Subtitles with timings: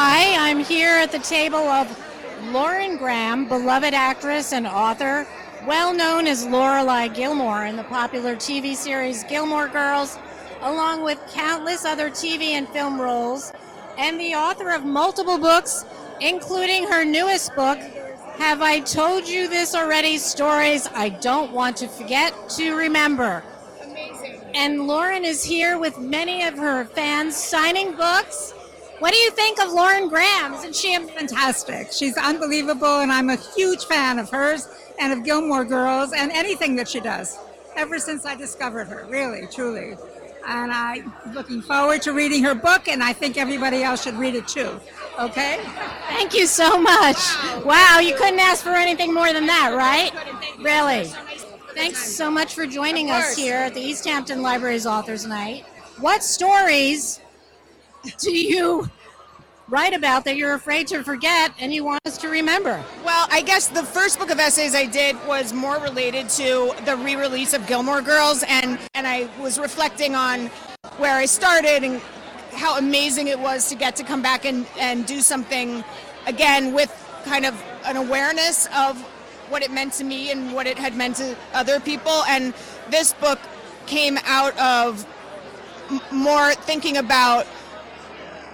[0.00, 1.88] Hi, I'm here at the table of
[2.52, 5.26] Lauren Graham, beloved actress and author,
[5.66, 10.16] well known as Lorelai Gilmore in the popular TV series Gilmore Girls,
[10.60, 13.52] along with countless other TV and film roles,
[13.98, 15.84] and the author of multiple books,
[16.20, 17.78] including her newest book,
[18.36, 20.16] Have I Told You This Already?
[20.16, 23.42] Stories I Don't Want to Forget to Remember.
[23.82, 24.42] Amazing.
[24.54, 28.54] And Lauren is here with many of her fans signing books.
[28.98, 30.54] What do you think of Lauren Graham?
[30.54, 31.92] Isn't she fantastic.
[31.92, 36.74] She's unbelievable, and I'm a huge fan of hers and of Gilmore Girls and anything
[36.76, 37.38] that she does.
[37.76, 39.96] Ever since I discovered her, really, truly.
[40.46, 44.34] And I'm looking forward to reading her book, and I think everybody else should read
[44.34, 44.80] it too.
[45.20, 45.60] Okay?
[46.08, 47.18] Thank you so much.
[47.64, 50.10] Wow, you couldn't ask for anything more than that, right?
[50.58, 51.12] Really.
[51.74, 55.64] Thanks so much for joining us here at the East Hampton Library's Authors Night.
[56.00, 57.20] What stories
[58.18, 58.88] do you
[59.68, 62.82] write about that you're afraid to forget and you want us to remember?
[63.04, 66.96] Well, I guess the first book of essays I did was more related to the
[66.96, 70.46] re-release of Gilmore Girls, and and I was reflecting on
[70.96, 72.00] where I started and
[72.52, 75.84] how amazing it was to get to come back and and do something
[76.26, 76.90] again with
[77.24, 79.00] kind of an awareness of
[79.50, 82.54] what it meant to me and what it had meant to other people, and
[82.90, 83.38] this book
[83.86, 85.06] came out of
[86.12, 87.46] more thinking about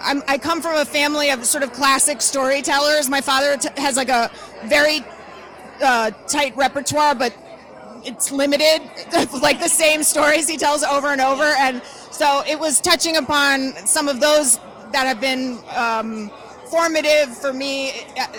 [0.00, 3.08] I'm, I come from a family of sort of classic storytellers.
[3.08, 4.30] My father t- has like a
[4.64, 5.04] very
[5.82, 7.34] uh, tight repertoire, but
[8.04, 8.80] it's limited,
[9.42, 11.44] like the same stories he tells over and over.
[11.44, 14.58] And so it was touching upon some of those
[14.92, 16.30] that have been um,
[16.70, 17.92] formative for me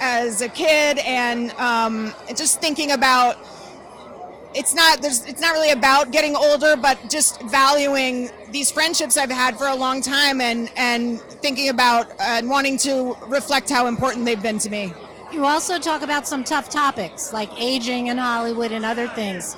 [0.00, 3.36] as a kid, and um, just thinking about
[4.54, 9.30] it's not there's it's not really about getting older but just valuing these friendships I've
[9.30, 14.24] had for a long time and and thinking about and wanting to reflect how important
[14.24, 14.92] they've been to me.
[15.32, 19.54] You also talk about some tough topics like aging in Hollywood and other things.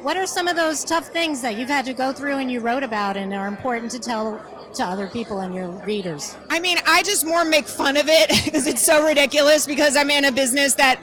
[0.00, 2.60] What are some of those tough things that you've had to go through and you
[2.60, 4.44] wrote about and are important to tell
[4.74, 6.36] to other people and your readers?
[6.48, 10.10] I mean, I just more make fun of it because it's so ridiculous because I'm
[10.10, 10.98] in a business that,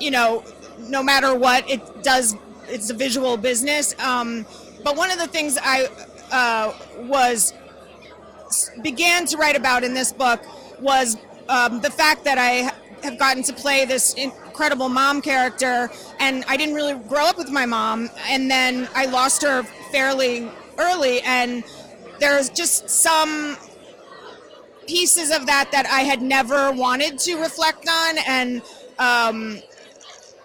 [0.00, 0.42] you know,
[0.88, 2.34] no matter what, it does
[2.68, 3.94] it's a visual business.
[3.98, 4.46] Um,
[4.82, 5.88] but one of the things I
[6.30, 6.74] uh,
[7.08, 7.52] was
[8.82, 10.42] began to write about in this book
[10.80, 11.16] was
[11.48, 16.56] um, the fact that I have gotten to play this incredible mom character, and I
[16.56, 21.64] didn't really grow up with my mom, and then I lost her fairly early, and
[22.18, 23.56] there's just some
[24.86, 28.62] pieces of that that I had never wanted to reflect on, and
[28.98, 29.58] um,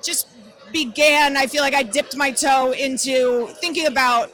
[0.04, 0.29] just
[0.72, 4.30] began, I feel like I dipped my toe into thinking about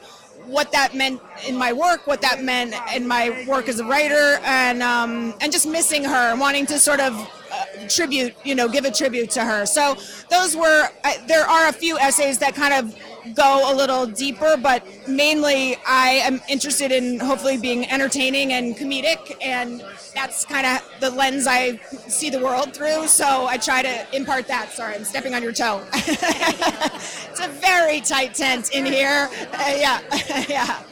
[0.46, 4.38] what that meant in my work, what that meant in my work as a writer,
[4.44, 7.14] and um, and just missing her, wanting to sort of
[7.52, 9.66] uh, tribute, you know, give a tribute to her.
[9.66, 9.96] So
[10.30, 10.88] those were.
[11.26, 12.96] There are a few essays that kind of
[13.34, 19.36] go a little deeper, but mainly I am interested in hopefully being entertaining and comedic,
[19.42, 19.82] and
[20.14, 21.76] that's kind of the lens I
[22.08, 23.08] see the world through.
[23.08, 24.70] So I try to impart that.
[24.70, 25.82] Sorry, I'm stepping on your toe.
[25.92, 29.28] it's a very tight tent in here.
[29.52, 30.00] Uh, yeah,
[30.48, 30.82] yeah.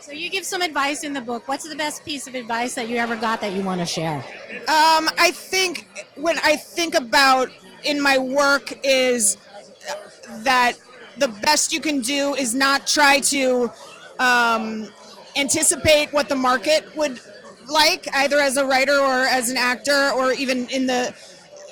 [0.00, 1.48] So you give some advice in the book.
[1.48, 4.16] What's the best piece of advice that you ever got that you want to share?
[4.60, 5.86] Um, I think
[6.16, 7.50] when I think about
[7.84, 9.36] in my work is
[10.44, 10.78] that
[11.18, 13.70] the best you can do is not try to
[14.18, 14.88] um,
[15.36, 17.20] anticipate what the market would
[17.68, 21.14] like, either as a writer or as an actor, or even in the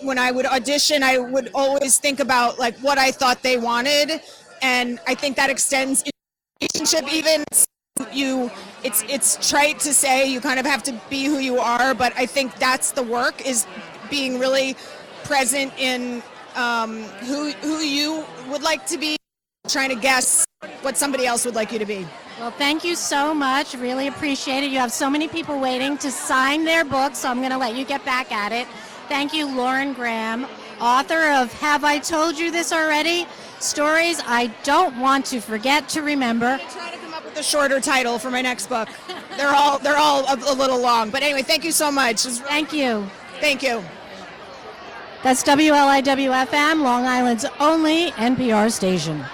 [0.03, 4.21] when I would audition, I would always think about like what I thought they wanted,
[4.63, 6.11] and I think that extends in
[6.61, 7.45] relationship even
[8.13, 8.51] you
[8.85, 12.13] it's it's trite to say you kind of have to be who you are but
[12.17, 13.67] i think that's the work is
[14.11, 14.77] being really
[15.25, 16.23] present in
[16.57, 19.17] um, who who you would like to be
[19.69, 20.45] trying to guess
[20.83, 22.07] what somebody else would like you to be.
[22.39, 23.75] Well, thank you so much.
[23.75, 24.71] Really appreciate it.
[24.71, 27.77] You have so many people waiting to sign their books, so I'm going to let
[27.77, 28.67] you get back at it.
[29.09, 30.47] Thank you, Lauren Graham,
[30.81, 33.27] author of Have I Told You This Already?
[33.59, 36.59] Stories I Don't Want to Forget to Remember.
[36.61, 38.89] I'm try to come up with a shorter title for my next book.
[39.37, 42.25] they're all they're all a, a, little long, but anyway, thank you so much.
[42.25, 43.07] Really thank you.
[43.41, 43.83] Thank you.
[45.23, 49.25] That's WLIWFM, Long Island's only NPR station.